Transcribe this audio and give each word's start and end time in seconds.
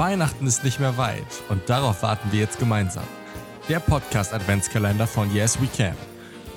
Weihnachten 0.00 0.46
ist 0.46 0.64
nicht 0.64 0.80
mehr 0.80 0.96
weit 0.96 1.26
und 1.50 1.68
darauf 1.68 2.02
warten 2.02 2.32
wir 2.32 2.40
jetzt 2.40 2.58
gemeinsam. 2.58 3.04
Der 3.68 3.80
Podcast 3.80 4.32
Adventskalender 4.32 5.06
von 5.06 5.30
Yes 5.34 5.60
We 5.60 5.66
Can. 5.76 5.94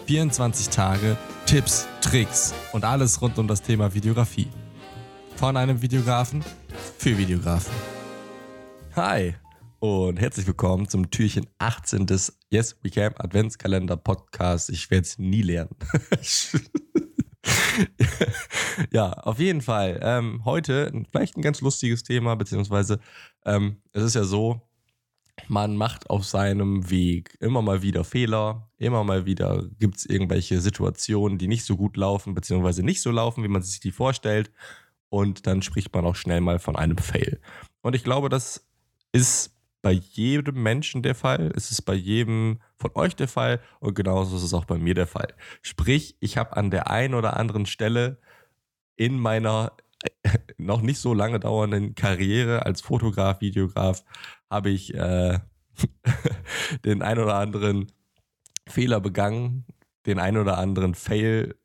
24 0.07 0.69
Tage, 0.69 1.17
Tipps, 1.45 1.85
Tricks 1.99 2.53
und 2.71 2.85
alles 2.85 3.21
rund 3.21 3.37
um 3.37 3.49
das 3.49 3.61
Thema 3.61 3.93
Videografie. 3.93 4.47
Von 5.35 5.57
einem 5.57 5.81
Videografen 5.81 6.41
für 6.97 7.17
Videografen. 7.17 7.73
Hi 8.95 9.35
und 9.81 10.21
herzlich 10.21 10.47
willkommen 10.47 10.87
zum 10.87 11.11
Türchen 11.11 11.45
18 11.57 12.05
des 12.05 12.39
Yes 12.49 12.77
We 12.81 12.91
Can 12.91 13.13
Adventskalender 13.17 13.97
Podcast. 13.97 14.69
Ich 14.69 14.89
werde 14.89 15.03
es 15.03 15.19
nie 15.19 15.41
lernen. 15.41 15.75
ja, 18.91 19.11
auf 19.11 19.39
jeden 19.39 19.61
Fall. 19.61 19.99
Ähm, 20.01 20.43
heute 20.45 20.91
vielleicht 21.09 21.37
ein 21.37 21.41
ganz 21.41 21.61
lustiges 21.61 22.03
Thema, 22.03 22.35
beziehungsweise 22.35 22.99
ähm, 23.45 23.77
es 23.91 24.03
ist 24.03 24.15
ja 24.15 24.23
so, 24.23 24.61
man 25.47 25.75
macht 25.75 26.09
auf 26.09 26.25
seinem 26.25 26.89
Weg 26.89 27.37
immer 27.39 27.61
mal 27.61 27.81
wieder 27.81 28.03
Fehler, 28.03 28.69
immer 28.77 29.03
mal 29.03 29.25
wieder 29.25 29.63
gibt 29.79 29.97
es 29.97 30.05
irgendwelche 30.05 30.61
Situationen, 30.61 31.37
die 31.37 31.47
nicht 31.47 31.65
so 31.65 31.75
gut 31.75 31.97
laufen, 31.97 32.33
beziehungsweise 32.33 32.83
nicht 32.83 33.01
so 33.01 33.11
laufen, 33.11 33.43
wie 33.43 33.49
man 33.49 33.61
sich 33.61 33.79
die 33.79 33.91
vorstellt. 33.91 34.51
Und 35.09 35.45
dann 35.45 35.61
spricht 35.61 35.93
man 35.93 36.05
auch 36.05 36.15
schnell 36.15 36.41
mal 36.41 36.59
von 36.59 36.75
einem 36.75 36.97
Fail. 36.97 37.39
Und 37.81 37.95
ich 37.95 38.03
glaube, 38.03 38.29
das 38.29 38.67
ist 39.11 39.52
bei 39.83 39.91
jedem 39.91 40.63
Menschen 40.63 41.03
der 41.03 41.13
Fall, 41.13 41.51
es 41.55 41.69
ist 41.69 41.81
bei 41.83 41.93
jedem 41.93 42.61
von 42.77 42.91
euch 42.95 43.15
der 43.15 43.27
Fall 43.27 43.59
und 43.81 43.93
genauso 43.95 44.37
ist 44.37 44.43
es 44.43 44.53
auch 44.53 44.65
bei 44.65 44.77
mir 44.77 44.95
der 44.95 45.07
Fall. 45.07 45.27
Sprich, 45.61 46.15
ich 46.21 46.37
habe 46.37 46.55
an 46.57 46.71
der 46.71 46.89
einen 46.89 47.13
oder 47.13 47.37
anderen 47.37 47.65
Stelle 47.65 48.17
in 48.95 49.19
meiner 49.19 49.73
noch 50.57 50.81
nicht 50.81 50.99
so 50.99 51.13
lange 51.13 51.39
dauernden 51.39 51.95
Karriere 51.95 52.65
als 52.65 52.79
Fotograf, 52.81 53.41
Videograf, 53.41 54.05
habe 54.49 54.69
ich 54.69 54.93
äh, 54.95 55.39
den 56.85 57.01
ein 57.01 57.19
oder 57.19 57.35
anderen 57.35 57.91
Fehler 58.67 59.01
begangen, 59.01 59.65
den 60.05 60.17
ein 60.17 60.37
oder 60.37 60.57
anderen 60.59 60.95
Fail 60.95 61.55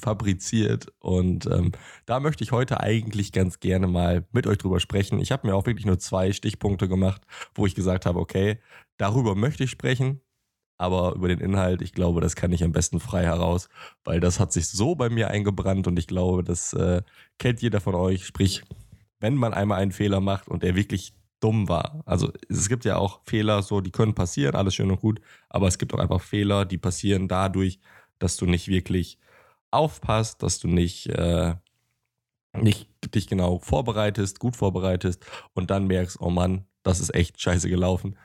fabriziert. 0.00 0.92
Und 0.98 1.46
ähm, 1.46 1.72
da 2.06 2.20
möchte 2.20 2.44
ich 2.44 2.52
heute 2.52 2.80
eigentlich 2.80 3.32
ganz 3.32 3.60
gerne 3.60 3.86
mal 3.86 4.26
mit 4.32 4.46
euch 4.46 4.58
drüber 4.58 4.80
sprechen. 4.80 5.20
Ich 5.20 5.32
habe 5.32 5.46
mir 5.46 5.54
auch 5.54 5.66
wirklich 5.66 5.86
nur 5.86 5.98
zwei 5.98 6.32
Stichpunkte 6.32 6.88
gemacht, 6.88 7.22
wo 7.54 7.66
ich 7.66 7.74
gesagt 7.74 8.06
habe, 8.06 8.18
okay, 8.18 8.58
darüber 8.96 9.34
möchte 9.34 9.64
ich 9.64 9.70
sprechen. 9.70 10.20
Aber 10.80 11.14
über 11.14 11.26
den 11.26 11.40
Inhalt, 11.40 11.82
ich 11.82 11.92
glaube, 11.92 12.20
das 12.20 12.36
kann 12.36 12.52
ich 12.52 12.62
am 12.62 12.70
besten 12.70 13.00
frei 13.00 13.24
heraus, 13.24 13.68
weil 14.04 14.20
das 14.20 14.38
hat 14.38 14.52
sich 14.52 14.68
so 14.68 14.94
bei 14.94 15.10
mir 15.10 15.28
eingebrannt 15.28 15.88
und 15.88 15.98
ich 15.98 16.06
glaube, 16.06 16.44
das 16.44 16.72
äh, 16.72 17.02
kennt 17.38 17.60
jeder 17.62 17.80
von 17.80 17.96
euch. 17.96 18.24
Sprich, 18.26 18.62
wenn 19.18 19.34
man 19.34 19.54
einmal 19.54 19.80
einen 19.80 19.90
Fehler 19.90 20.20
macht 20.20 20.46
und 20.46 20.62
der 20.62 20.76
wirklich 20.76 21.14
dumm 21.40 21.68
war. 21.68 22.02
Also 22.04 22.32
es 22.48 22.68
gibt 22.68 22.84
ja 22.84 22.96
auch 22.96 23.20
Fehler, 23.24 23.62
so 23.62 23.80
die 23.80 23.90
können 23.90 24.14
passieren, 24.14 24.54
alles 24.54 24.74
schön 24.74 24.90
und 24.90 25.00
gut, 25.00 25.20
aber 25.48 25.66
es 25.66 25.78
gibt 25.78 25.94
auch 25.94 25.98
einfach 25.98 26.20
Fehler, 26.20 26.64
die 26.64 26.78
passieren 26.78 27.28
dadurch, 27.28 27.80
dass 28.18 28.36
du 28.36 28.46
nicht 28.46 28.68
wirklich 28.68 29.18
aufpasst, 29.70 30.42
dass 30.42 30.58
du 30.58 30.68
nicht, 30.68 31.06
äh, 31.08 31.54
nicht 32.54 32.88
dich 33.14 33.26
genau 33.26 33.58
vorbereitest, 33.58 34.40
gut 34.40 34.56
vorbereitest 34.56 35.24
und 35.54 35.70
dann 35.70 35.86
merkst, 35.86 36.20
oh 36.20 36.30
Mann, 36.30 36.66
das 36.82 37.00
ist 37.00 37.14
echt 37.14 37.40
scheiße 37.40 37.68
gelaufen. 37.68 38.16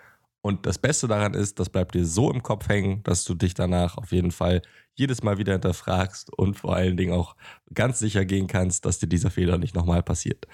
Und 0.41 0.65
das 0.65 0.77
Beste 0.77 1.07
daran 1.07 1.33
ist, 1.33 1.59
das 1.59 1.69
bleibt 1.69 1.95
dir 1.95 2.05
so 2.05 2.29
im 2.29 2.43
Kopf 2.43 2.67
hängen, 2.67 3.01
dass 3.03 3.23
du 3.23 3.33
dich 3.33 3.53
danach 3.53 3.97
auf 3.97 4.11
jeden 4.11 4.31
Fall 4.31 4.61
jedes 4.93 5.23
Mal 5.23 5.37
wieder 5.37 5.53
hinterfragst 5.53 6.37
und 6.37 6.59
vor 6.59 6.75
allen 6.75 6.97
Dingen 6.97 7.13
auch 7.13 7.35
ganz 7.73 7.99
sicher 7.99 8.25
gehen 8.25 8.47
kannst, 8.47 8.85
dass 8.85 8.99
dir 8.99 9.07
dieser 9.07 9.31
Fehler 9.31 9.57
nicht 9.57 9.73
nochmal 9.73 10.03
passiert. 10.03 10.45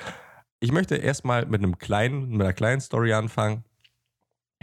Ich 0.59 0.71
möchte 0.71 0.95
erstmal 0.95 1.47
mit 1.47 1.63
einem 1.63 1.79
kleinen, 1.79 2.29
mit 2.29 2.41
einer 2.41 2.53
kleinen 2.53 2.81
Story 2.81 3.13
anfangen. 3.13 3.63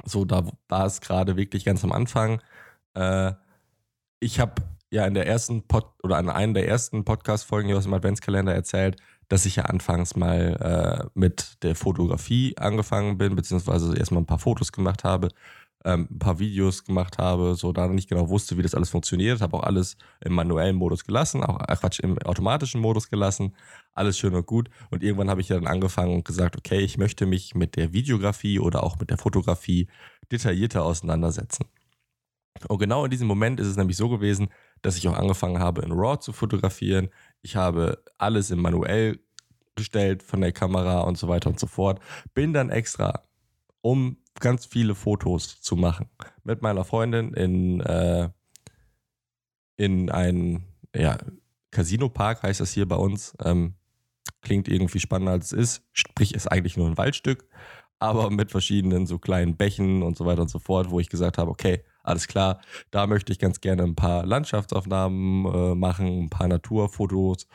So, 0.05 0.25
da 0.25 0.47
war 0.69 0.87
es 0.87 1.01
gerade 1.01 1.37
wirklich 1.37 1.65
ganz 1.65 1.83
am 1.83 1.91
Anfang. 1.91 2.41
Äh, 2.95 3.33
ich 4.21 4.39
habe 4.39 4.62
ja 4.91 5.07
in 5.07 5.15
der 5.15 5.27
ersten 5.27 5.67
Pod 5.67 5.87
oder 6.03 6.17
an 6.17 6.29
einer 6.29 6.55
der 6.55 6.69
ersten 6.69 7.05
Podcast-Folgen 7.05 7.69
hier 7.69 7.77
aus 7.77 7.85
dem 7.85 7.95
Adventskalender 7.95 8.55
erzählt, 8.55 8.97
dass 9.29 9.47
ich 9.47 9.57
ja 9.57 9.65
anfangs 9.65 10.17
mal 10.17 11.03
äh, 11.05 11.09
mit 11.15 11.63
der 11.63 11.75
Fotografie 11.75 12.57
angefangen 12.57 13.19
bin, 13.19 13.35
beziehungsweise 13.35 13.97
erstmal 13.97 14.23
ein 14.23 14.27
paar 14.27 14.39
Fotos 14.39 14.71
gemacht 14.71 15.03
habe, 15.03 15.29
ähm, 15.85 16.09
ein 16.11 16.19
paar 16.19 16.39
Videos 16.39 16.85
gemacht 16.85 17.19
habe, 17.19 17.57
so 17.57 17.73
da 17.73 17.89
nicht 17.89 18.09
genau 18.09 18.29
wusste, 18.29 18.57
wie 18.57 18.63
das 18.63 18.75
alles 18.75 18.91
funktioniert, 18.91 19.41
habe 19.41 19.57
auch 19.57 19.63
alles 19.65 19.97
im 20.25 20.35
manuellen 20.35 20.77
Modus 20.77 21.05
gelassen, 21.05 21.43
auch 21.43 21.61
äh, 21.61 21.77
Quatsch, 21.77 22.01
im 22.01 22.19
automatischen 22.19 22.81
Modus 22.81 23.09
gelassen, 23.09 23.57
alles 23.93 24.19
schön 24.19 24.35
und 24.35 24.47
gut. 24.47 24.69
Und 24.91 25.03
irgendwann 25.03 25.31
habe 25.31 25.41
ich 25.41 25.49
ja 25.49 25.57
dann 25.57 25.67
angefangen 25.67 26.15
und 26.15 26.25
gesagt, 26.25 26.57
okay, 26.57 26.79
ich 26.79 26.97
möchte 26.97 27.27
mich 27.27 27.55
mit 27.55 27.77
der 27.77 27.93
Videografie 27.93 28.61
oder 28.61 28.85
auch 28.85 28.99
mit 28.99 29.11
der 29.11 29.19
Fotografie 29.19 29.89
detaillierter 30.31 30.85
auseinandersetzen. 30.85 31.67
Und 32.69 32.79
genau 32.79 33.05
in 33.05 33.11
diesem 33.11 33.29
Moment 33.29 33.61
ist 33.61 33.67
es 33.67 33.77
nämlich 33.77 33.97
so 33.97 34.09
gewesen, 34.09 34.49
dass 34.87 34.97
ich 34.97 35.09
auch 35.09 35.19
angefangen 35.19 35.59
habe, 35.59 35.83
in 35.83 35.91
RAW 35.91 36.21
zu 36.21 36.33
fotografieren. 36.33 37.09
Ich 37.43 37.57
habe 37.57 38.05
alles 38.19 38.53
in 38.53 38.61
manuell 38.61 39.19
gestellt 39.75 40.23
von 40.23 40.41
der 40.41 40.53
Kamera 40.53 41.01
und 41.01 41.19
so 41.19 41.27
weiter 41.27 41.51
und 41.51 41.59
so 41.59 41.67
fort. 41.67 41.99
Bin 42.35 42.53
dann 42.53 42.71
extra, 42.71 43.25
um 43.81 44.19
ganz 44.39 44.65
viele 44.65 44.95
Fotos 44.95 45.61
zu 45.61 45.75
machen, 45.75 46.09
mit 46.45 46.63
meiner 46.63 46.85
Freundin 46.85 47.35
in, 47.35 47.81
äh, 47.81 48.29
in 49.77 50.09
ein 50.09 50.65
ja, 50.95 51.19
Casino-Park, 51.73 52.45
heißt 52.45 52.61
das 52.61 52.71
hier 52.71 52.87
bei 52.87 52.97
uns. 52.97 53.35
Ähm, 53.43 53.75
klingt 54.41 54.69
irgendwie 54.69 55.01
spannender 55.01 55.33
als 55.33 55.51
es 55.51 55.59
ist. 55.59 55.83
Sprich, 55.91 56.33
ist 56.33 56.47
eigentlich 56.47 56.77
nur 56.77 56.87
ein 56.87 56.97
Waldstück, 56.97 57.49
aber 57.99 58.31
mit 58.31 58.53
verschiedenen 58.53 59.09
so 59.09 59.19
kleinen 59.19 59.57
Bächen 59.57 60.05
und 60.05 60.17
so 60.17 60.27
weiter 60.27 60.43
und 60.43 60.49
so 60.49 60.61
fort, 60.61 60.91
wo 60.91 61.01
ich 61.01 61.09
gesagt 61.09 61.39
habe, 61.39 61.51
okay, 61.51 61.83
alles 62.06 62.28
klar, 62.28 62.61
da 62.91 63.06
möchte 63.06 63.33
ich 63.33 63.39
ganz 63.39 63.61
gerne 63.61 63.83
ein 63.83 63.94
paar 63.94 64.25
Landschaftsaufnahmen 64.25 65.47
äh, 65.47 65.75
machen, 65.75 66.25
ein 66.25 66.31
paar 66.31 66.49
Naturfotos 66.49 67.47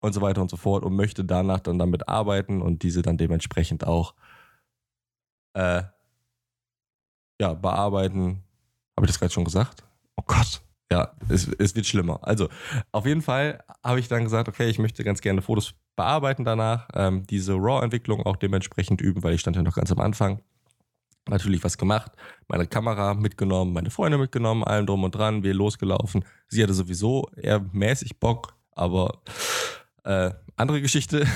und 0.00 0.12
so 0.12 0.20
weiter 0.20 0.40
und 0.40 0.50
so 0.50 0.56
fort 0.56 0.84
und 0.84 0.96
möchte 0.96 1.24
danach 1.24 1.60
dann 1.60 1.78
damit 1.78 2.08
arbeiten 2.08 2.62
und 2.62 2.82
diese 2.82 3.02
dann 3.02 3.18
dementsprechend 3.18 3.86
auch 3.86 4.14
äh, 5.54 5.82
ja, 7.40 7.54
bearbeiten. 7.54 8.42
Habe 8.96 9.06
ich 9.06 9.12
das 9.12 9.18
gerade 9.18 9.32
schon 9.32 9.44
gesagt? 9.44 9.82
Oh 10.16 10.22
Gott. 10.26 10.62
Ja, 10.92 11.12
es, 11.28 11.46
es 11.46 11.76
wird 11.76 11.86
schlimmer. 11.86 12.18
Also, 12.22 12.48
auf 12.90 13.06
jeden 13.06 13.22
Fall 13.22 13.62
habe 13.84 14.00
ich 14.00 14.08
dann 14.08 14.24
gesagt, 14.24 14.48
okay, 14.48 14.68
ich 14.68 14.80
möchte 14.80 15.04
ganz 15.04 15.20
gerne 15.20 15.40
Fotos 15.40 15.74
bearbeiten 15.94 16.44
danach, 16.44 16.88
ähm, 16.94 17.26
diese 17.28 17.54
RAW-Entwicklung 17.54 18.26
auch 18.26 18.36
dementsprechend 18.36 19.00
üben, 19.00 19.22
weil 19.22 19.34
ich 19.34 19.40
stand 19.40 19.56
ja 19.56 19.62
noch 19.62 19.76
ganz 19.76 19.92
am 19.92 20.00
Anfang 20.00 20.42
natürlich 21.30 21.64
was 21.64 21.78
gemacht, 21.78 22.12
meine 22.48 22.66
Kamera 22.66 23.14
mitgenommen, 23.14 23.72
meine 23.72 23.90
Freunde 23.90 24.18
mitgenommen, 24.18 24.64
allem 24.64 24.86
drum 24.86 25.04
und 25.04 25.14
dran, 25.14 25.42
wir 25.42 25.54
losgelaufen. 25.54 26.24
Sie 26.48 26.62
hatte 26.62 26.74
sowieso 26.74 27.28
eher 27.36 27.60
mäßig 27.72 28.18
Bock, 28.18 28.54
aber 28.72 29.22
äh, 30.04 30.30
andere 30.56 30.80
Geschichte. 30.80 31.26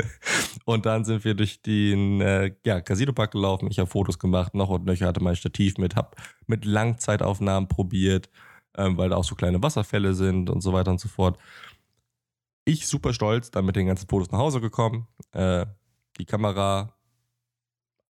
und 0.64 0.86
dann 0.86 1.04
sind 1.04 1.24
wir 1.24 1.34
durch 1.34 1.60
den 1.62 2.20
äh, 2.20 2.54
ja, 2.64 2.80
Casino-Park 2.80 3.32
gelaufen. 3.32 3.68
Ich 3.70 3.78
habe 3.78 3.90
Fotos 3.90 4.18
gemacht, 4.18 4.54
noch 4.54 4.70
und 4.70 4.86
nöcher 4.86 5.06
hatte 5.06 5.22
mein 5.22 5.36
Stativ 5.36 5.78
mit, 5.78 5.96
habe 5.96 6.16
mit 6.46 6.64
Langzeitaufnahmen 6.64 7.68
probiert, 7.68 8.30
ähm, 8.76 8.96
weil 8.96 9.10
da 9.10 9.16
auch 9.16 9.24
so 9.24 9.34
kleine 9.34 9.62
Wasserfälle 9.62 10.14
sind 10.14 10.50
und 10.50 10.62
so 10.62 10.72
weiter 10.72 10.90
und 10.90 11.00
so 11.00 11.08
fort. 11.08 11.38
Ich 12.64 12.86
super 12.86 13.12
stolz, 13.12 13.50
dann 13.50 13.66
mit 13.66 13.76
den 13.76 13.86
ganzen 13.86 14.08
Fotos 14.08 14.30
nach 14.30 14.38
Hause 14.38 14.60
gekommen. 14.60 15.06
Äh, 15.32 15.66
die 16.18 16.24
Kamera 16.24 16.94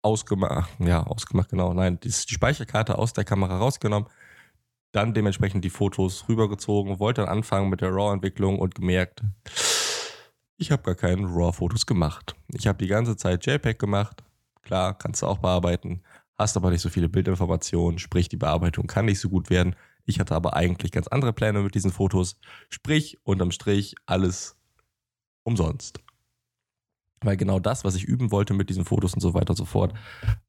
ausgemacht, 0.05 0.69
ja, 0.79 1.03
ausgemacht, 1.03 1.49
genau, 1.49 1.73
nein, 1.73 1.99
die, 1.99 2.11
Speicherkarte 2.11 2.97
aus 2.97 3.13
der 3.13 3.23
Kamera 3.23 3.57
rausgenommen, 3.57 4.07
dann 4.91 5.15
dementsprechend 5.15 5.65
die 5.65 5.71
Fotos 5.71 6.29
rübergezogen, 6.29 6.99
wollte 6.99 7.21
dann 7.21 7.29
anfangen 7.29 7.69
mit 7.69 7.81
der 7.81 7.89
RAW-Entwicklung 7.89 8.59
und 8.59 8.75
gemerkt, 8.75 9.23
ich 10.57 10.71
habe 10.71 10.83
gar 10.83 10.95
keine 10.95 11.25
RAW-Fotos 11.27 11.85
gemacht. 11.85 12.35
Ich 12.53 12.67
habe 12.67 12.77
die 12.77 12.87
ganze 12.87 13.17
Zeit 13.17 13.45
JPEG 13.45 13.79
gemacht, 13.79 14.23
klar, 14.61 14.95
kannst 14.97 15.23
du 15.23 15.25
auch 15.25 15.39
bearbeiten, 15.39 16.03
hast 16.37 16.55
aber 16.55 16.69
nicht 16.69 16.81
so 16.81 16.89
viele 16.89 17.09
Bildinformationen, 17.09 17.97
sprich 17.97 18.29
die 18.29 18.37
Bearbeitung 18.37 18.85
kann 18.85 19.05
nicht 19.05 19.19
so 19.19 19.29
gut 19.29 19.49
werden. 19.49 19.75
Ich 20.05 20.19
hatte 20.19 20.35
aber 20.35 20.55
eigentlich 20.55 20.91
ganz 20.91 21.07
andere 21.07 21.33
Pläne 21.33 21.61
mit 21.61 21.73
diesen 21.73 21.91
Fotos, 21.91 22.39
sprich 22.69 23.17
unterm 23.23 23.49
Strich 23.49 23.95
alles 24.05 24.55
umsonst 25.43 26.04
weil 27.25 27.37
genau 27.37 27.59
das, 27.59 27.83
was 27.83 27.95
ich 27.95 28.03
üben 28.03 28.31
wollte 28.31 28.53
mit 28.53 28.69
diesen 28.69 28.85
Fotos 28.85 29.13
und 29.13 29.21
so 29.21 29.33
weiter 29.33 29.51
und 29.51 29.57
so 29.57 29.65
fort, 29.65 29.93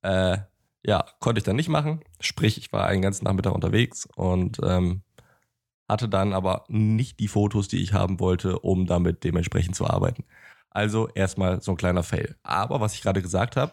äh, 0.03 0.39
ja, 0.85 1.05
konnte 1.21 1.41
ich 1.41 1.45
dann 1.45 1.57
nicht 1.57 1.69
machen. 1.69 2.01
Sprich, 2.21 2.59
ich 2.59 2.73
war 2.73 2.87
einen 2.87 3.03
ganzen 3.03 3.25
Nachmittag 3.25 3.55
unterwegs 3.55 4.09
und 4.15 4.59
ähm, 4.63 5.03
hatte 5.89 6.09
dann 6.09 6.33
aber 6.33 6.65
nicht 6.69 7.21
die 7.21 7.29
Fotos, 7.29 7.69
die 7.69 7.83
ich 7.83 7.93
haben 7.93 8.21
wollte, 8.21 8.59
um 8.61 8.87
damit 8.87 9.25
dementsprechend 9.25 9.77
zu 9.77 9.87
arbeiten. 9.87 10.25
Also 10.71 11.09
erstmal 11.09 11.61
so 11.63 11.73
ein 11.73 11.77
kleiner 11.77 12.03
Fail. 12.03 12.37
Aber 12.43 12.81
was 12.81 12.95
ich 12.95 13.03
gerade 13.03 13.23
gesagt 13.23 13.57
habe, 13.57 13.73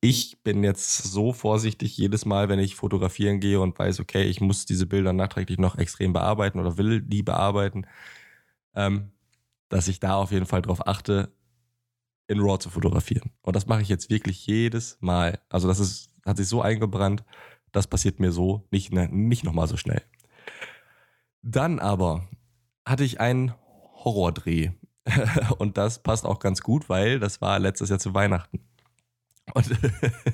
ich 0.00 0.42
bin 0.42 0.62
jetzt 0.62 0.98
so 1.04 1.32
vorsichtig 1.32 1.96
jedes 1.96 2.24
Mal, 2.26 2.48
wenn 2.48 2.58
ich 2.58 2.76
fotografieren 2.76 3.40
gehe 3.40 3.60
und 3.60 3.78
weiß, 3.78 4.00
okay, 4.00 4.24
ich 4.24 4.40
muss 4.40 4.66
diese 4.66 4.86
Bilder 4.86 5.12
nachträglich 5.12 5.58
noch 5.58 5.76
extrem 5.78 6.12
bearbeiten 6.12 6.60
oder 6.60 6.78
will 6.78 7.00
die 7.02 7.22
bearbeiten, 7.22 7.86
ähm, 8.74 9.12
dass 9.68 9.88
ich 9.88 10.00
da 10.00 10.16
auf 10.16 10.32
jeden 10.32 10.46
Fall 10.46 10.62
drauf 10.62 10.86
achte, 10.86 11.32
in 12.28 12.40
RAW 12.40 12.58
zu 12.58 12.70
fotografieren. 12.70 13.30
Und 13.42 13.56
das 13.56 13.66
mache 13.66 13.82
ich 13.82 13.88
jetzt 13.88 14.10
wirklich 14.10 14.46
jedes 14.46 14.98
Mal. 15.00 15.40
Also 15.48 15.68
das 15.68 15.78
ist, 15.78 16.10
hat 16.24 16.36
sich 16.36 16.48
so 16.48 16.62
eingebrannt, 16.62 17.24
das 17.72 17.86
passiert 17.86 18.20
mir 18.20 18.32
so 18.32 18.66
nicht, 18.70 18.92
ne, 18.92 19.08
nicht 19.10 19.44
nochmal 19.44 19.68
so 19.68 19.76
schnell. 19.76 20.02
Dann 21.42 21.78
aber 21.78 22.28
hatte 22.86 23.04
ich 23.04 23.20
einen 23.20 23.54
Horrordreh. 24.04 24.70
Und 25.58 25.76
das 25.76 26.02
passt 26.02 26.24
auch 26.24 26.38
ganz 26.40 26.62
gut, 26.62 26.88
weil 26.88 27.20
das 27.20 27.40
war 27.40 27.58
letztes 27.58 27.90
Jahr 27.90 27.98
zu 27.98 28.14
Weihnachten. 28.14 28.60
Und 29.54 29.70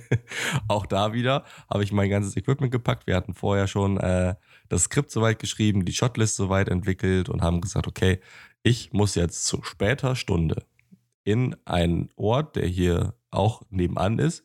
auch 0.69 0.87
da 0.87 1.13
wieder 1.13 1.45
habe 1.69 1.85
ich 1.85 1.93
mein 1.93 2.09
ganzes 2.09 2.37
Equipment 2.37 2.73
gepackt. 2.73 3.07
Wir 3.07 3.17
hatten 3.17 3.35
vorher 3.35 3.67
schon 3.67 3.99
äh, 3.99 4.35
das 4.69 4.85
Skript 4.85 5.11
soweit 5.11 5.39
geschrieben, 5.39 5.85
die 5.85 5.93
Shotlist 5.93 6.37
soweit 6.37 6.69
entwickelt 6.69 7.29
und 7.29 7.43
haben 7.43 7.61
gesagt, 7.61 7.87
okay, 7.87 8.21
ich 8.63 8.93
muss 8.93 9.15
jetzt 9.15 9.45
zu 9.47 9.63
später 9.63 10.17
Stunde 10.17 10.65
in 11.25 11.57
einen 11.65 12.11
Ort, 12.17 12.57
der 12.57 12.67
hier 12.67 13.15
auch 13.31 13.63
nebenan 13.71 14.19
ist, 14.19 14.45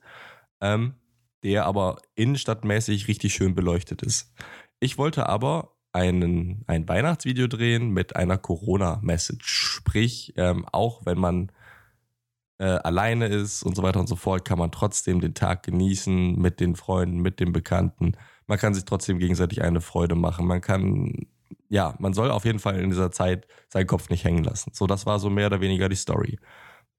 ähm, 0.62 0.96
der 1.44 1.66
aber 1.66 1.98
innenstadtmäßig 2.16 3.08
richtig 3.08 3.34
schön 3.34 3.56
beleuchtet 3.56 4.02
ist. 4.02 4.34
Ich 4.80 4.98
wollte 4.98 5.28
aber 5.28 5.76
einen, 5.94 6.64
ein 6.68 6.88
Weihnachtsvideo 6.88 7.48
drehen 7.48 7.90
mit 7.90 8.16
einer 8.16 8.38
Corona-Message. 8.38 9.48
Sprich, 9.48 10.34
ähm, 10.38 10.66
auch 10.72 11.06
wenn 11.06 11.18
man 11.18 11.52
äh, 12.60 12.66
alleine 12.66 13.28
ist 13.28 13.64
und 13.64 13.76
so 13.76 13.84
weiter 13.84 14.00
und 14.00 14.08
so 14.08 14.16
fort, 14.16 14.46
kann 14.46 14.60
man 14.60 14.72
trotzdem 14.72 15.22
den 15.22 15.34
Tag 15.34 15.64
genießen 15.64 16.40
mit 16.40 16.60
den 16.60 16.76
Freunden, 16.76 17.20
mit 17.20 17.40
den 17.40 17.52
Bekannten. 17.52 18.14
Man 18.48 18.58
kann 18.58 18.74
sich 18.74 18.86
trotzdem 18.86 19.20
gegenseitig 19.20 19.62
eine 19.62 19.82
Freude 19.82 20.16
machen. 20.16 20.46
Man 20.48 20.62
kann, 20.62 21.28
ja, 21.70 21.96
man 22.00 22.14
soll 22.14 22.32
auf 22.32 22.46
jeden 22.46 22.60
Fall 22.60 22.80
in 22.80 22.90
dieser 22.90 23.12
Zeit 23.12 23.48
seinen 23.70 23.88
Kopf 23.88 24.10
nicht 24.10 24.24
hängen 24.24 24.44
lassen. 24.44 24.72
So, 24.74 24.88
das 24.88 25.06
war 25.06 25.20
so 25.20 25.30
mehr 25.30 25.48
oder 25.48 25.62
weniger 25.62 25.90
die 25.90 25.96
Story. 25.96 26.40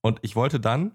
Und 0.09 0.21
ich 0.23 0.37
wollte 0.37 0.59
dann 0.59 0.93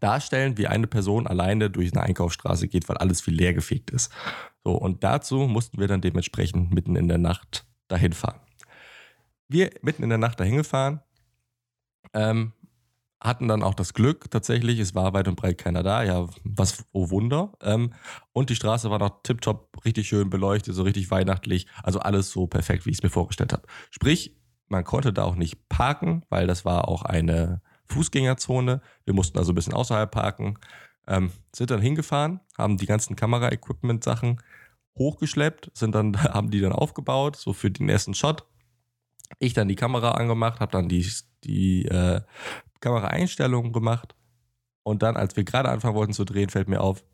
darstellen, 0.00 0.56
wie 0.56 0.66
eine 0.66 0.86
Person 0.86 1.26
alleine 1.26 1.68
durch 1.68 1.92
eine 1.92 2.02
Einkaufsstraße 2.02 2.68
geht, 2.68 2.88
weil 2.88 2.96
alles 2.96 3.20
viel 3.20 3.34
leer 3.34 3.52
gefegt 3.52 3.90
ist. 3.90 4.10
So, 4.64 4.72
und 4.72 5.04
dazu 5.04 5.40
mussten 5.40 5.78
wir 5.78 5.88
dann 5.88 6.00
dementsprechend 6.00 6.72
mitten 6.72 6.96
in 6.96 7.06
der 7.06 7.18
Nacht 7.18 7.66
dahin 7.86 8.14
fahren. 8.14 8.40
Wir 9.46 9.72
mitten 9.82 10.02
in 10.02 10.08
der 10.08 10.16
Nacht 10.16 10.40
dahin 10.40 10.56
gefahren, 10.56 11.02
ähm, 12.14 12.54
hatten 13.20 13.46
dann 13.46 13.62
auch 13.62 13.74
das 13.74 13.92
Glück 13.92 14.30
tatsächlich, 14.30 14.78
es 14.78 14.94
war 14.94 15.12
weit 15.12 15.28
und 15.28 15.36
breit 15.36 15.58
keiner 15.58 15.82
da, 15.82 16.02
ja, 16.02 16.26
was, 16.44 16.82
oh 16.92 17.10
Wunder. 17.10 17.52
Ähm, 17.60 17.92
und 18.32 18.48
die 18.48 18.56
Straße 18.56 18.90
war 18.90 18.98
noch 18.98 19.22
tiptop, 19.22 19.84
richtig 19.84 20.08
schön 20.08 20.30
beleuchtet, 20.30 20.74
so 20.74 20.82
richtig 20.82 21.10
weihnachtlich, 21.10 21.66
also 21.82 21.98
alles 21.98 22.30
so 22.30 22.46
perfekt, 22.46 22.86
wie 22.86 22.90
ich 22.90 22.96
es 22.96 23.02
mir 23.02 23.10
vorgestellt 23.10 23.52
habe. 23.52 23.66
Sprich, 23.90 24.34
man 24.68 24.82
konnte 24.82 25.12
da 25.12 25.24
auch 25.24 25.36
nicht 25.36 25.68
parken, 25.68 26.24
weil 26.30 26.46
das 26.46 26.64
war 26.64 26.88
auch 26.88 27.02
eine 27.02 27.60
Fußgängerzone. 27.94 28.80
Wir 29.04 29.14
mussten 29.14 29.38
also 29.38 29.52
ein 29.52 29.54
bisschen 29.54 29.74
außerhalb 29.74 30.10
parken. 30.10 30.58
Ähm, 31.06 31.32
sind 31.54 31.70
dann 31.70 31.80
hingefahren, 31.80 32.40
haben 32.56 32.78
die 32.78 32.86
ganzen 32.86 33.16
Kamera-Equipment-Sachen 33.16 34.40
hochgeschleppt, 34.96 35.70
sind 35.74 35.94
dann, 35.94 36.16
haben 36.22 36.50
die 36.50 36.60
dann 36.60 36.72
aufgebaut, 36.72 37.36
so 37.36 37.52
für 37.52 37.70
den 37.70 37.88
ersten 37.88 38.14
Shot. 38.14 38.46
Ich 39.38 39.54
dann 39.54 39.68
die 39.68 39.74
Kamera 39.74 40.12
angemacht, 40.12 40.60
habe 40.60 40.72
dann 40.72 40.88
die, 40.88 41.06
die 41.44 41.86
äh, 41.86 42.20
Kameraeinstellungen 42.80 43.72
gemacht. 43.72 44.14
Und 44.82 45.02
dann, 45.02 45.16
als 45.16 45.36
wir 45.36 45.44
gerade 45.44 45.70
anfangen 45.70 45.94
wollten 45.94 46.12
zu 46.12 46.24
drehen, 46.24 46.50
fällt 46.50 46.68
mir 46.68 46.80
auf, 46.80 47.04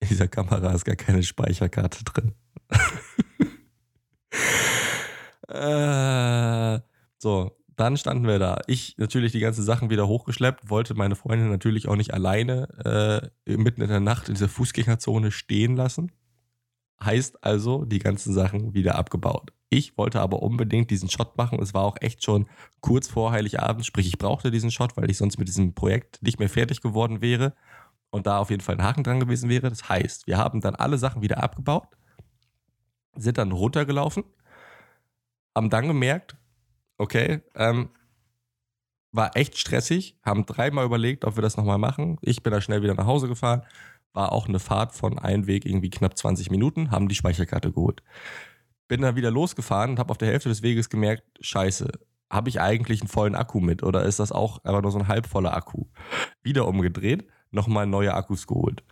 in 0.00 0.08
dieser 0.08 0.28
Kamera 0.28 0.72
ist 0.72 0.84
gar 0.84 0.96
keine 0.96 1.22
Speicherkarte 1.22 2.04
drin. 2.04 2.34
äh, 5.48 6.80
so, 7.18 7.56
dann 7.76 7.96
standen 7.96 8.26
wir 8.26 8.38
da. 8.38 8.60
Ich 8.66 8.96
natürlich 8.98 9.32
die 9.32 9.40
ganzen 9.40 9.62
Sachen 9.62 9.90
wieder 9.90 10.08
hochgeschleppt, 10.08 10.68
wollte 10.68 10.94
meine 10.94 11.16
Freundin 11.16 11.50
natürlich 11.50 11.88
auch 11.88 11.96
nicht 11.96 12.14
alleine 12.14 13.30
äh, 13.46 13.56
mitten 13.56 13.82
in 13.82 13.88
der 13.88 14.00
Nacht 14.00 14.28
in 14.28 14.34
dieser 14.34 14.48
Fußgängerzone 14.48 15.30
stehen 15.30 15.76
lassen. 15.76 16.12
Heißt 17.02 17.42
also, 17.42 17.84
die 17.84 17.98
ganzen 17.98 18.32
Sachen 18.32 18.74
wieder 18.74 18.94
abgebaut. 18.96 19.52
Ich 19.70 19.96
wollte 19.96 20.20
aber 20.20 20.42
unbedingt 20.42 20.90
diesen 20.90 21.08
Shot 21.08 21.36
machen. 21.36 21.58
Es 21.60 21.72
war 21.72 21.82
auch 21.82 21.96
echt 22.00 22.22
schon 22.22 22.46
kurz 22.80 23.08
vor 23.08 23.32
Heiligabend, 23.32 23.86
sprich, 23.86 24.06
ich 24.06 24.18
brauchte 24.18 24.50
diesen 24.50 24.70
Shot, 24.70 24.96
weil 24.96 25.10
ich 25.10 25.16
sonst 25.16 25.38
mit 25.38 25.48
diesem 25.48 25.74
Projekt 25.74 26.22
nicht 26.22 26.38
mehr 26.38 26.50
fertig 26.50 26.82
geworden 26.82 27.22
wäre 27.22 27.54
und 28.10 28.26
da 28.26 28.38
auf 28.38 28.50
jeden 28.50 28.62
Fall 28.62 28.76
ein 28.76 28.84
Haken 28.84 29.02
dran 29.02 29.18
gewesen 29.18 29.48
wäre. 29.48 29.70
Das 29.70 29.88
heißt, 29.88 30.26
wir 30.26 30.36
haben 30.36 30.60
dann 30.60 30.74
alle 30.74 30.98
Sachen 30.98 31.22
wieder 31.22 31.42
abgebaut, 31.42 31.88
sind 33.16 33.38
dann 33.38 33.50
runtergelaufen, 33.50 34.24
haben 35.54 35.70
dann 35.70 35.88
gemerkt, 35.88 36.36
okay, 37.02 37.42
ähm, 37.56 37.90
war 39.10 39.36
echt 39.36 39.58
stressig, 39.58 40.16
haben 40.22 40.46
dreimal 40.46 40.86
überlegt, 40.86 41.24
ob 41.24 41.36
wir 41.36 41.42
das 41.42 41.56
nochmal 41.56 41.78
machen. 41.78 42.16
Ich 42.22 42.42
bin 42.42 42.52
da 42.52 42.60
schnell 42.60 42.82
wieder 42.82 42.94
nach 42.94 43.06
Hause 43.06 43.28
gefahren, 43.28 43.62
war 44.12 44.32
auch 44.32 44.48
eine 44.48 44.60
Fahrt 44.60 44.94
von 44.94 45.18
einem 45.18 45.46
Weg 45.46 45.66
irgendwie 45.66 45.90
knapp 45.90 46.16
20 46.16 46.50
Minuten, 46.50 46.90
haben 46.90 47.08
die 47.08 47.14
Speicherkarte 47.14 47.72
geholt. 47.72 48.02
Bin 48.88 49.02
dann 49.02 49.16
wieder 49.16 49.30
losgefahren 49.30 49.90
und 49.90 49.98
habe 49.98 50.10
auf 50.10 50.18
der 50.18 50.28
Hälfte 50.28 50.48
des 50.48 50.62
Weges 50.62 50.88
gemerkt, 50.88 51.24
scheiße, 51.40 51.90
habe 52.30 52.48
ich 52.48 52.60
eigentlich 52.60 53.00
einen 53.00 53.08
vollen 53.08 53.34
Akku 53.34 53.60
mit 53.60 53.82
oder 53.82 54.04
ist 54.04 54.20
das 54.20 54.32
auch 54.32 54.64
einfach 54.64 54.82
nur 54.82 54.92
so 54.92 54.98
ein 54.98 55.08
halbvoller 55.08 55.54
Akku? 55.54 55.86
Wieder 56.42 56.68
umgedreht, 56.68 57.26
nochmal 57.50 57.86
neue 57.86 58.14
Akkus 58.14 58.46
geholt. 58.46 58.84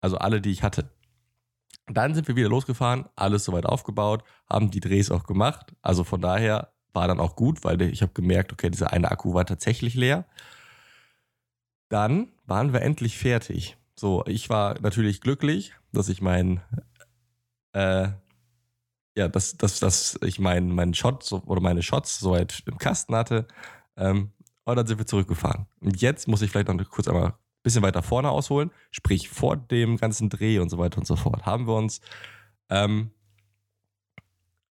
Also 0.00 0.18
alle, 0.18 0.40
die 0.40 0.50
ich 0.50 0.64
hatte. 0.64 0.90
Dann 1.86 2.14
sind 2.14 2.28
wir 2.28 2.36
wieder 2.36 2.48
losgefahren, 2.48 3.06
alles 3.16 3.44
soweit 3.44 3.66
aufgebaut, 3.66 4.24
haben 4.50 4.70
die 4.70 4.80
Drehs 4.80 5.10
auch 5.10 5.24
gemacht. 5.24 5.72
Also 5.80 6.04
von 6.04 6.20
daher 6.20 6.71
war 6.92 7.08
dann 7.08 7.20
auch 7.20 7.36
gut, 7.36 7.64
weil 7.64 7.80
ich 7.82 8.02
habe 8.02 8.12
gemerkt, 8.12 8.52
okay, 8.52 8.70
dieser 8.70 8.92
eine 8.92 9.10
Akku 9.10 9.34
war 9.34 9.46
tatsächlich 9.46 9.94
leer. 9.94 10.24
Dann 11.88 12.28
waren 12.46 12.72
wir 12.72 12.82
endlich 12.82 13.18
fertig. 13.18 13.76
So, 13.94 14.24
ich 14.26 14.48
war 14.48 14.80
natürlich 14.80 15.20
glücklich, 15.20 15.74
dass 15.92 16.08
ich 16.08 16.22
mein, 16.22 16.60
äh, 17.72 18.08
ja, 19.16 19.28
dass, 19.28 19.56
dass, 19.56 19.80
dass 19.80 20.18
ich 20.22 20.38
meinen 20.38 20.74
mein 20.74 20.94
Shot 20.94 21.30
oder 21.32 21.60
meine 21.60 21.82
Shots 21.82 22.18
soweit 22.18 22.62
im 22.66 22.78
Kasten 22.78 23.14
hatte. 23.14 23.46
Ähm, 23.96 24.32
und 24.64 24.76
dann 24.76 24.86
sind 24.86 24.98
wir 24.98 25.06
zurückgefahren. 25.06 25.66
Und 25.80 26.00
jetzt 26.00 26.28
muss 26.28 26.42
ich 26.42 26.50
vielleicht 26.50 26.68
noch 26.68 26.90
kurz 26.90 27.08
einmal 27.08 27.26
ein 27.26 27.34
bisschen 27.62 27.82
weiter 27.82 28.02
vorne 28.02 28.30
ausholen. 28.30 28.70
Sprich, 28.90 29.28
vor 29.28 29.56
dem 29.56 29.96
ganzen 29.96 30.30
Dreh 30.30 30.58
und 30.58 30.70
so 30.70 30.78
weiter 30.78 30.98
und 30.98 31.06
so 31.06 31.16
fort 31.16 31.44
haben 31.46 31.66
wir 31.66 31.74
uns 31.74 32.00
ähm, 32.70 33.10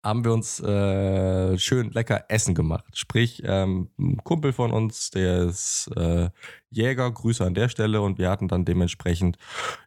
haben 0.03 0.25
wir 0.25 0.33
uns 0.33 0.61
äh, 0.61 1.59
schön 1.59 1.91
lecker 1.91 2.25
Essen 2.29 2.55
gemacht. 2.55 2.85
Sprich, 2.93 3.43
ähm, 3.45 3.91
ein 3.99 4.19
Kumpel 4.19 4.53
von 4.53 4.73
uns, 4.73 5.11
der 5.11 5.43
ist 5.43 5.91
äh, 5.97 6.31
Jäger, 6.71 7.11
Grüße 7.11 7.45
an 7.45 7.55
der 7.55 7.69
Stelle 7.69 8.01
und 8.01 8.19
wir 8.19 8.31
hatten 8.31 8.49
dann 8.49 8.65
dementsprechend 8.65 9.39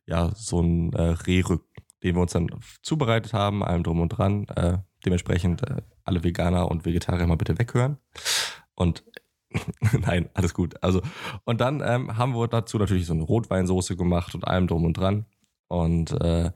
ja 0.06 0.32
so 0.36 0.60
einen 0.60 0.94
äh, 0.94 1.02
Rehrücken, 1.02 1.66
den 2.04 2.16
wir 2.16 2.22
uns 2.22 2.34
dann 2.34 2.50
zubereitet 2.82 3.34
haben, 3.34 3.64
allem 3.64 3.84
drum 3.84 4.02
und 4.02 4.10
dran. 4.10 4.46
Äh, 4.56 4.80
dementsprechend 5.06 5.64
äh, 5.70 5.82
alle 6.04 6.24
Veganer 6.24 6.70
und 6.70 6.86
Vegetarier 6.86 7.28
mal 7.28 7.38
bitte 7.38 7.58
weghören. 7.58 7.98
Und 8.76 9.04
nein, 10.00 10.30
alles 10.34 10.54
gut. 10.54 10.82
Also, 10.82 11.02
und 11.44 11.62
dann 11.62 11.82
ähm, 11.86 12.18
haben 12.18 12.36
wir 12.36 12.48
dazu 12.48 12.78
natürlich 12.78 13.06
so 13.06 13.14
eine 13.14 13.24
Rotweinsoße 13.24 13.96
gemacht 13.96 14.36
und 14.36 14.48
allem 14.48 14.68
drum 14.68 14.86
und 14.86 14.94
dran. 14.94 15.26
Und 15.68 16.12
äh, 16.22 16.52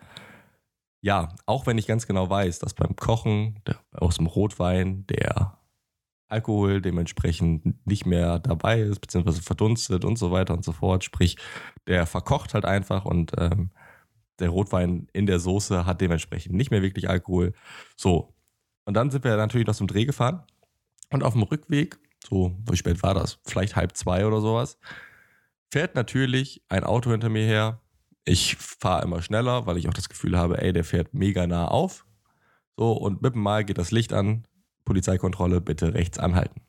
ja, 1.06 1.30
auch 1.46 1.68
wenn 1.68 1.78
ich 1.78 1.86
ganz 1.86 2.08
genau 2.08 2.32
weiß, 2.32 2.58
dass 2.58 2.74
beim 2.74 2.96
Kochen 2.96 3.60
der, 3.68 3.80
aus 3.92 4.16
dem 4.16 4.26
Rotwein 4.26 5.06
der 5.06 5.60
Alkohol 6.30 6.82
dementsprechend 6.82 7.86
nicht 7.86 8.08
mehr 8.08 8.40
dabei 8.40 8.80
ist, 8.80 9.02
beziehungsweise 9.02 9.44
verdunstet 9.44 10.04
und 10.04 10.18
so 10.18 10.32
weiter 10.32 10.56
und 10.56 10.66
so 10.66 10.72
fort. 10.72 11.04
Sprich, 11.04 11.38
der 11.86 12.08
verkocht 12.08 12.56
halt 12.56 12.66
einfach 12.66 13.06
und 13.06 13.34
ähm, 13.38 13.70
der 14.40 14.50
Rotwein 14.50 15.08
in 15.14 15.28
der 15.28 15.38
Soße 15.38 15.86
hat 15.86 16.02
dementsprechend 16.02 16.56
nicht 16.56 16.72
mehr 16.72 16.82
wirklich 16.82 17.08
Alkohol. 17.08 17.54
So. 17.96 18.34
Und 18.86 18.96
dann 18.96 19.12
sind 19.12 19.24
wir 19.24 19.38
natürlich 19.38 19.68
noch 19.68 19.76
zum 19.76 19.86
Dreh 19.86 20.06
gefahren. 20.06 20.42
Und 21.12 21.22
auf 21.22 21.34
dem 21.34 21.44
Rückweg, 21.44 22.00
so, 22.28 22.58
wie 22.68 22.78
spät 22.78 23.04
war 23.04 23.14
das? 23.14 23.38
Vielleicht 23.46 23.76
halb 23.76 23.96
zwei 23.96 24.26
oder 24.26 24.42
sowas, 24.42 24.80
fährt 25.72 25.94
natürlich 25.94 26.64
ein 26.68 26.84
Auto 26.84 27.12
hinter 27.12 27.30
mir 27.30 27.46
her, 27.46 27.80
ich 28.26 28.56
fahre 28.58 29.04
immer 29.04 29.22
schneller, 29.22 29.68
weil 29.68 29.78
ich 29.78 29.88
auch 29.88 29.94
das 29.94 30.10
Gefühl 30.10 30.38
habe, 30.38 30.62
ey, 30.62 30.74
der 30.74 30.84
fährt 30.84 31.14
mega 31.14 31.46
nah 31.46 31.68
auf. 31.68 32.06
So, 32.76 32.92
und 32.92 33.22
mit 33.22 33.36
dem 33.36 33.42
Mal 33.42 33.64
geht 33.64 33.78
das 33.78 33.92
Licht 33.92 34.14
an. 34.14 34.46
Polizeikontrolle, 34.84 35.62
bitte 35.62 35.94
rechts 35.94 36.20
anhalten. 36.20 36.62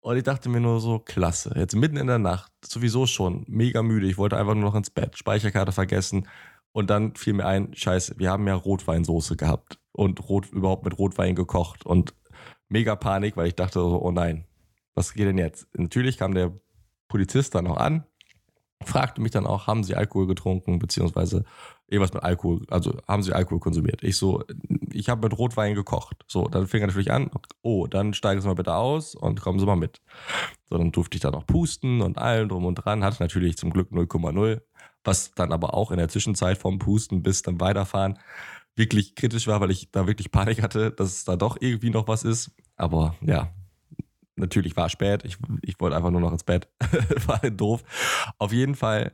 Und 0.00 0.16
ich 0.16 0.22
dachte 0.22 0.48
mir 0.48 0.60
nur 0.60 0.80
so, 0.80 0.98
klasse. 0.98 1.54
Jetzt 1.56 1.74
mitten 1.74 1.96
in 1.96 2.06
der 2.06 2.18
Nacht, 2.18 2.52
sowieso 2.64 3.06
schon 3.06 3.44
mega 3.48 3.82
müde. 3.82 4.06
Ich 4.06 4.18
wollte 4.18 4.36
einfach 4.36 4.54
nur 4.54 4.64
noch 4.64 4.74
ins 4.74 4.90
Bett, 4.90 5.16
Speicherkarte 5.16 5.72
vergessen. 5.72 6.28
Und 6.72 6.90
dann 6.90 7.14
fiel 7.14 7.34
mir 7.34 7.46
ein, 7.46 7.74
scheiße, 7.74 8.18
wir 8.18 8.30
haben 8.30 8.46
ja 8.46 8.54
Rotweinsoße 8.54 9.36
gehabt 9.36 9.78
und 9.92 10.28
Rot, 10.28 10.50
überhaupt 10.50 10.84
mit 10.84 10.98
Rotwein 10.98 11.34
gekocht. 11.34 11.86
Und 11.86 12.14
mega 12.68 12.96
Panik, 12.96 13.36
weil 13.36 13.46
ich 13.46 13.54
dachte 13.54 13.80
so, 13.80 14.02
oh 14.02 14.10
nein, 14.10 14.46
was 14.94 15.14
geht 15.14 15.26
denn 15.26 15.38
jetzt? 15.38 15.68
Natürlich 15.76 16.18
kam 16.18 16.34
der 16.34 16.52
Polizist 17.08 17.54
dann 17.54 17.64
noch 17.64 17.76
an, 17.76 18.04
fragte 18.84 19.20
mich 19.20 19.32
dann 19.32 19.46
auch, 19.46 19.66
haben 19.66 19.84
Sie 19.84 19.94
Alkohol 19.94 20.26
getrunken, 20.26 20.78
beziehungsweise 20.78 21.44
irgendwas 21.88 22.14
mit 22.14 22.22
Alkohol, 22.22 22.62
also 22.70 22.96
haben 23.06 23.22
Sie 23.22 23.32
Alkohol 23.32 23.60
konsumiert? 23.60 24.02
Ich 24.02 24.16
so, 24.16 24.42
ich 24.92 25.08
habe 25.08 25.28
mit 25.28 25.38
Rotwein 25.38 25.74
gekocht. 25.74 26.24
So, 26.26 26.48
dann 26.48 26.66
fing 26.66 26.82
er 26.82 26.86
natürlich 26.86 27.12
an, 27.12 27.30
oh, 27.62 27.86
dann 27.86 28.14
steigen 28.14 28.40
Sie 28.40 28.48
mal 28.48 28.54
bitte 28.54 28.74
aus 28.74 29.14
und 29.14 29.40
kommen 29.40 29.58
Sie 29.58 29.66
mal 29.66 29.76
mit. 29.76 30.00
So, 30.70 30.78
dann 30.78 30.92
durfte 30.92 31.16
ich 31.16 31.22
da 31.22 31.30
noch 31.30 31.46
pusten 31.46 32.00
und 32.00 32.18
allem 32.18 32.48
drum 32.48 32.64
und 32.64 32.76
dran, 32.76 33.04
hatte 33.04 33.22
natürlich 33.22 33.56
zum 33.56 33.70
Glück 33.70 33.90
0,0, 33.90 34.60
was 35.04 35.32
dann 35.32 35.52
aber 35.52 35.74
auch 35.74 35.90
in 35.90 35.98
der 35.98 36.08
Zwischenzeit 36.08 36.58
vom 36.58 36.78
Pusten 36.78 37.22
bis 37.22 37.42
dann 37.42 37.60
weiterfahren 37.60 38.18
wirklich 38.76 39.14
kritisch 39.14 39.46
war, 39.46 39.60
weil 39.60 39.70
ich 39.70 39.90
da 39.90 40.06
wirklich 40.06 40.30
Panik 40.30 40.62
hatte, 40.62 40.90
dass 40.90 41.24
da 41.24 41.36
doch 41.36 41.56
irgendwie 41.60 41.90
noch 41.90 42.08
was 42.08 42.24
ist. 42.24 42.50
Aber 42.76 43.14
ja, 43.20 43.52
natürlich 44.36 44.76
war 44.76 44.86
es 44.86 44.92
spät. 44.92 45.24
Ich, 45.24 45.38
ich 45.62 45.80
wollte 45.80 45.96
einfach 45.96 46.10
nur 46.10 46.20
noch 46.20 46.32
ins 46.32 46.44
Bett. 46.44 46.68
war 47.26 47.42
halt 47.42 47.60
doof. 47.60 47.82
Auf 48.38 48.52
jeden 48.52 48.74
Fall 48.74 49.12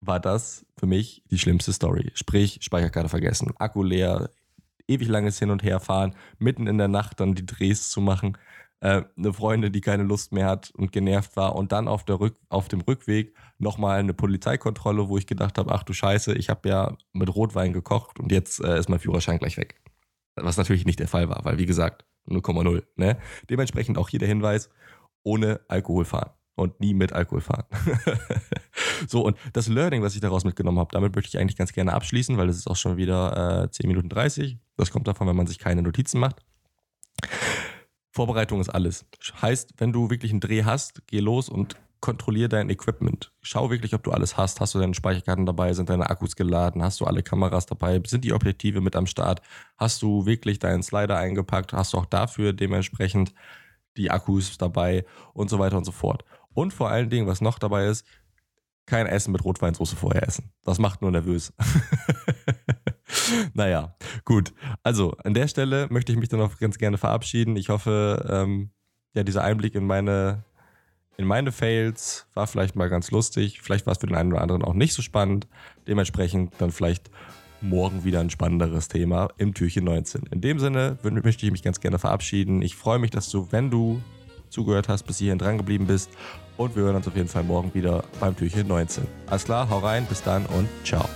war 0.00 0.20
das 0.20 0.66
für 0.78 0.86
mich 0.86 1.22
die 1.30 1.38
schlimmste 1.38 1.72
Story. 1.72 2.12
Sprich, 2.14 2.58
Speicherkarte 2.62 3.08
vergessen, 3.08 3.52
Akku 3.58 3.82
leer, 3.82 4.30
ewig 4.86 5.08
langes 5.08 5.38
Hin- 5.38 5.50
und 5.50 5.62
Herfahren, 5.62 6.14
mitten 6.38 6.66
in 6.66 6.78
der 6.78 6.88
Nacht 6.88 7.20
dann 7.20 7.34
die 7.34 7.46
Drehs 7.46 7.90
zu 7.90 8.00
machen. 8.00 8.36
Äh, 8.80 9.04
eine 9.16 9.32
Freundin, 9.32 9.72
die 9.72 9.80
keine 9.80 10.02
Lust 10.02 10.32
mehr 10.32 10.46
hat 10.46 10.70
und 10.74 10.92
genervt 10.92 11.36
war 11.36 11.54
und 11.54 11.72
dann 11.72 11.88
auf, 11.88 12.04
der 12.04 12.20
Rück 12.20 12.36
auf 12.48 12.68
dem 12.68 12.82
Rückweg 12.82 13.34
nochmal 13.58 13.98
eine 13.98 14.12
Polizeikontrolle, 14.12 15.08
wo 15.08 15.16
ich 15.16 15.26
gedacht 15.26 15.56
habe, 15.58 15.72
ach 15.72 15.84
du 15.84 15.92
Scheiße, 15.92 16.34
ich 16.34 16.50
habe 16.50 16.68
ja 16.68 16.96
mit 17.12 17.34
Rotwein 17.34 17.72
gekocht 17.72 18.20
und 18.20 18.30
jetzt 18.30 18.62
äh, 18.62 18.78
ist 18.78 18.90
mein 18.90 18.98
Führerschein 18.98 19.38
gleich 19.38 19.56
weg. 19.56 19.80
Was 20.36 20.56
natürlich 20.56 20.84
nicht 20.84 20.98
der 20.98 21.08
Fall 21.08 21.28
war, 21.28 21.44
weil 21.44 21.58
wie 21.58 21.66
gesagt, 21.66 22.04
0,0. 22.28 22.82
Ne? 22.96 23.18
Dementsprechend 23.50 23.98
auch 23.98 24.08
hier 24.08 24.18
der 24.18 24.28
Hinweis, 24.28 24.70
ohne 25.22 25.60
Alkohol 25.68 26.04
fahren 26.04 26.30
und 26.54 26.80
nie 26.80 26.94
mit 26.94 27.12
Alkohol 27.12 27.40
fahren. 27.40 27.64
so, 29.08 29.24
und 29.24 29.36
das 29.52 29.68
Learning, 29.68 30.02
was 30.02 30.14
ich 30.14 30.20
daraus 30.20 30.44
mitgenommen 30.44 30.78
habe, 30.78 30.90
damit 30.92 31.14
möchte 31.14 31.28
ich 31.28 31.40
eigentlich 31.40 31.56
ganz 31.56 31.72
gerne 31.72 31.92
abschließen, 31.92 32.36
weil 32.36 32.48
es 32.48 32.58
ist 32.58 32.68
auch 32.68 32.76
schon 32.76 32.96
wieder 32.96 33.64
äh, 33.64 33.70
10 33.70 33.88
Minuten 33.88 34.08
30. 34.08 34.58
Das 34.76 34.90
kommt 34.90 35.08
davon, 35.08 35.26
wenn 35.26 35.36
man 35.36 35.46
sich 35.46 35.58
keine 35.58 35.82
Notizen 35.82 36.20
macht. 36.20 36.44
Vorbereitung 38.10 38.60
ist 38.60 38.68
alles. 38.68 39.06
Heißt, 39.42 39.74
wenn 39.78 39.92
du 39.92 40.10
wirklich 40.10 40.30
einen 40.30 40.40
Dreh 40.40 40.62
hast, 40.64 41.06
geh 41.08 41.18
los 41.18 41.48
und 41.48 41.76
kontrolliere 42.04 42.50
dein 42.50 42.68
Equipment. 42.68 43.32
Schau 43.40 43.70
wirklich, 43.70 43.94
ob 43.94 44.02
du 44.02 44.10
alles 44.10 44.36
hast. 44.36 44.60
Hast 44.60 44.74
du 44.74 44.78
deine 44.78 44.92
Speicherkarten 44.92 45.46
dabei? 45.46 45.72
Sind 45.72 45.88
deine 45.88 46.10
Akkus 46.10 46.36
geladen? 46.36 46.82
Hast 46.82 47.00
du 47.00 47.06
alle 47.06 47.22
Kameras 47.22 47.64
dabei? 47.64 47.98
Sind 48.04 48.26
die 48.26 48.34
Objektive 48.34 48.82
mit 48.82 48.94
am 48.94 49.06
Start? 49.06 49.40
Hast 49.78 50.02
du 50.02 50.26
wirklich 50.26 50.58
deinen 50.58 50.82
Slider 50.82 51.16
eingepackt? 51.16 51.72
Hast 51.72 51.94
du 51.94 51.96
auch 51.96 52.04
dafür 52.04 52.52
dementsprechend 52.52 53.32
die 53.96 54.10
Akkus 54.10 54.58
dabei 54.58 55.06
und 55.32 55.48
so 55.48 55.58
weiter 55.58 55.78
und 55.78 55.84
so 55.84 55.92
fort. 55.92 56.26
Und 56.52 56.74
vor 56.74 56.90
allen 56.90 57.08
Dingen, 57.08 57.26
was 57.26 57.40
noch 57.40 57.58
dabei 57.58 57.86
ist, 57.86 58.04
kein 58.84 59.06
Essen 59.06 59.32
mit 59.32 59.42
Rotweinsauce 59.42 59.94
vorher 59.94 60.28
essen. 60.28 60.52
Das 60.62 60.78
macht 60.78 61.00
nur 61.00 61.10
nervös. 61.10 61.54
naja, 63.54 63.96
gut. 64.26 64.52
Also 64.82 65.12
an 65.24 65.32
der 65.32 65.48
Stelle 65.48 65.86
möchte 65.88 66.12
ich 66.12 66.18
mich 66.18 66.28
dann 66.28 66.42
auch 66.42 66.58
ganz 66.58 66.76
gerne 66.76 66.98
verabschieden. 66.98 67.56
Ich 67.56 67.70
hoffe, 67.70 68.26
ähm, 68.28 68.72
ja, 69.14 69.22
dieser 69.22 69.42
Einblick 69.42 69.74
in 69.74 69.86
meine 69.86 70.44
in 71.16 71.26
meine 71.26 71.52
Fails 71.52 72.26
war 72.34 72.46
vielleicht 72.46 72.76
mal 72.76 72.88
ganz 72.88 73.10
lustig. 73.10 73.60
Vielleicht 73.62 73.86
war 73.86 73.92
es 73.92 73.98
für 73.98 74.06
den 74.06 74.16
einen 74.16 74.32
oder 74.32 74.42
anderen 74.42 74.62
auch 74.62 74.74
nicht 74.74 74.94
so 74.94 75.02
spannend. 75.02 75.46
Dementsprechend 75.86 76.52
dann 76.58 76.72
vielleicht 76.72 77.10
morgen 77.60 78.04
wieder 78.04 78.20
ein 78.20 78.30
spannenderes 78.30 78.88
Thema 78.88 79.28
im 79.38 79.54
Türchen 79.54 79.84
19. 79.84 80.24
In 80.30 80.40
dem 80.40 80.58
Sinne 80.58 80.98
möchte 81.02 81.46
ich 81.46 81.52
mich 81.52 81.62
ganz 81.62 81.80
gerne 81.80 81.98
verabschieden. 81.98 82.62
Ich 82.62 82.76
freue 82.76 82.98
mich, 82.98 83.10
dass 83.10 83.30
du, 83.30 83.48
wenn 83.50 83.70
du 83.70 84.02
zugehört 84.50 84.88
hast, 84.88 85.04
bis 85.04 85.18
hierhin 85.18 85.38
dran 85.38 85.58
geblieben 85.58 85.86
bist. 85.86 86.10
Und 86.56 86.76
wir 86.76 86.84
hören 86.84 86.96
uns 86.96 87.08
auf 87.08 87.16
jeden 87.16 87.28
Fall 87.28 87.42
morgen 87.42 87.74
wieder 87.74 88.04
beim 88.20 88.36
Türchen 88.36 88.68
19. 88.68 89.06
Alles 89.26 89.44
klar, 89.44 89.68
hau 89.68 89.78
rein, 89.78 90.06
bis 90.06 90.22
dann 90.22 90.46
und 90.46 90.68
ciao. 90.84 91.08